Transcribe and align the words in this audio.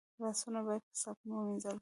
لاسونه 0.21 0.59
باید 0.67 0.83
په 0.89 0.95
صابون 1.01 1.29
ومینځل 1.35 1.75
شي 1.77 1.79